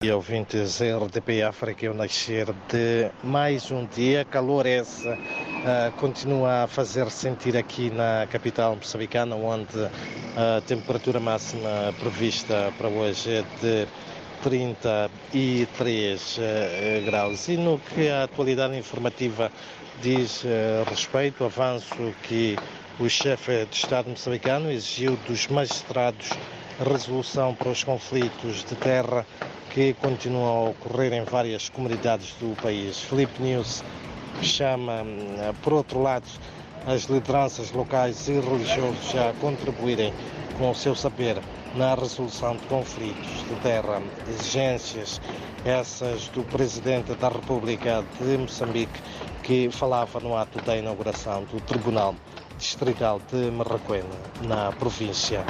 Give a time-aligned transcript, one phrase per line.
[0.00, 6.66] E ouvintes RDP África, o nascer de mais um dia, calor esse uh, continua a
[6.68, 9.76] fazer sentir aqui na capital moçambicana, onde
[10.36, 13.88] a temperatura máxima prevista para hoje é de
[14.44, 17.48] 33 uh, graus.
[17.48, 19.50] E no que a atualidade informativa
[20.00, 22.56] diz uh, respeito, avanço que
[23.00, 26.30] o chefe de Estado moçambicano exigiu dos magistrados
[26.84, 29.26] resolução para os conflitos de terra
[29.70, 32.98] que continuam a ocorrer em várias comunidades do país.
[33.00, 33.82] Felipe News
[34.42, 35.02] chama,
[35.38, 36.26] eh, por outro lado,
[36.86, 40.12] as lideranças locais e religiosas a contribuírem
[40.56, 41.40] com o seu saber
[41.74, 44.02] na resolução de conflitos de terra.
[44.28, 45.20] Exigências
[45.64, 49.00] essas do Presidente da República de Moçambique,
[49.42, 52.14] que falava no ato da inauguração do Tribunal
[52.58, 54.08] Distrital de Marraquena,
[54.42, 55.44] na província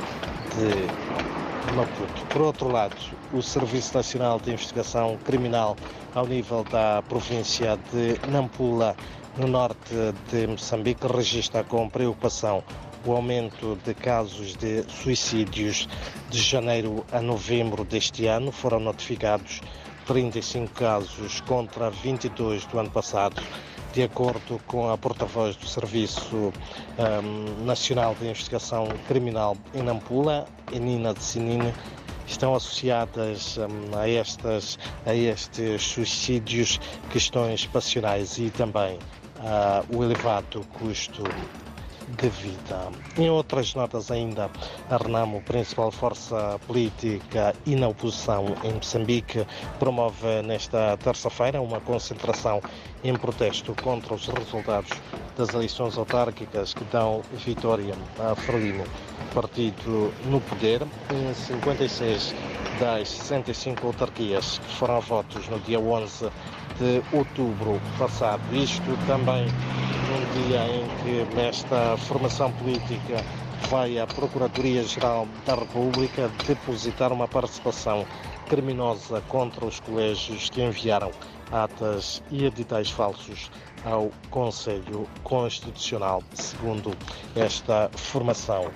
[0.59, 2.27] de Maputo.
[2.31, 2.97] Por outro lado,
[3.33, 5.77] o Serviço Nacional de Investigação Criminal
[6.15, 8.97] ao nível da província de Nampula,
[9.37, 9.95] no norte
[10.31, 12.65] de Moçambique, registra com preocupação
[13.07, 15.89] o aumento de casos de suicídios
[16.29, 18.51] de janeiro a novembro deste ano.
[18.51, 19.61] Foram notificados
[20.07, 23.41] 35 casos contra 22 do ano passado
[23.99, 26.53] de acordo com a porta-voz do Serviço
[26.97, 31.75] um, Nacional de Investigação Criminal em Nampula, Enina de Sinine,
[32.25, 36.79] estão associadas um, a, estas, a estes suicídios
[37.11, 39.01] questões passionais e também
[39.41, 41.25] uh, o elevado custo
[42.17, 42.91] de vida.
[43.17, 44.51] Em outras notas ainda,
[44.91, 49.47] a Renamo, principal força política e na oposição em Moçambique,
[49.79, 52.63] promove nesta terça-feira uma concentração
[53.05, 54.91] em protesto contra os resultados
[55.37, 58.85] das eleições autárquicas que dão vitória a Frelimo,
[59.35, 62.35] partido no poder, em 56
[62.81, 66.31] das 65 autarquias que foram a votos no dia 11
[66.79, 68.41] de outubro passado.
[68.53, 69.47] Isto também
[70.19, 73.23] num dia em que nesta formação política
[73.71, 78.05] vai a Procuradoria-Geral da República depositar uma participação
[78.49, 81.13] criminosa contra os colégios que enviaram
[81.53, 83.51] atas e editais falsos
[83.85, 86.91] ao Conselho Constitucional, segundo
[87.37, 88.71] esta formação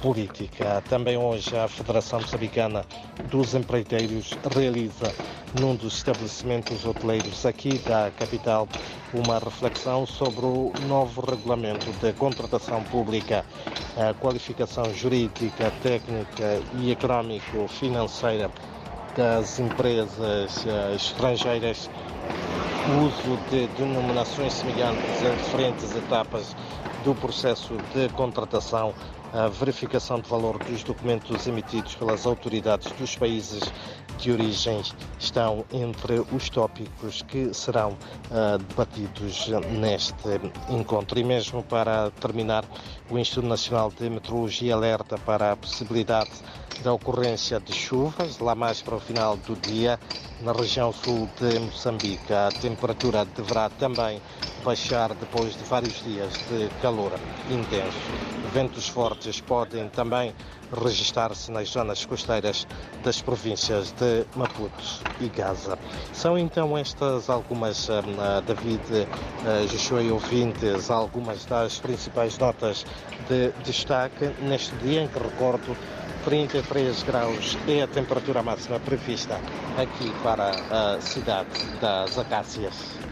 [0.00, 0.82] política.
[0.88, 2.84] Também hoje a Federação Moçambicana
[3.30, 5.12] dos Empreiteiros realiza
[5.60, 8.66] num dos estabelecimentos hoteleiros aqui da capital
[9.12, 13.44] uma reflexão sobre o novo regulamento de contratação pública,
[13.96, 18.50] a qualificação jurídica, técnica e económico-financeira
[19.16, 21.90] das empresas eh, estrangeiras,
[22.88, 26.54] o uso de denominações semelhantes em diferentes etapas
[27.04, 28.94] do processo de contratação,
[29.32, 33.72] a verificação de valor dos documentos emitidos pelas autoridades dos países
[34.18, 34.82] de origem
[35.18, 41.18] estão entre os tópicos que serão uh, debatidos neste encontro.
[41.18, 42.64] E mesmo para terminar,
[43.08, 46.30] o Instituto Nacional de Meteorologia alerta para a possibilidade
[46.82, 49.98] da ocorrência de chuvas lá mais para o final do dia
[50.40, 52.32] na região sul de Moçambique.
[52.32, 54.20] A temperatura deverá também
[54.64, 57.12] baixar depois de vários dias de calor
[57.50, 57.98] intenso.
[58.52, 60.34] Ventos fortes podem também
[60.82, 62.66] registar-se nas zonas costeiras
[63.04, 64.84] das províncias de Maputo
[65.20, 65.78] e Gaza.
[66.12, 68.02] São então estas algumas, uh,
[68.46, 72.86] David uh, Joshua e ouvintes, algumas das principais notas
[73.28, 75.76] de destaque neste dia em que recordo
[76.24, 79.40] 33 graus é a temperatura máxima prevista
[79.76, 81.48] aqui para a cidade
[81.80, 83.09] das Acácias.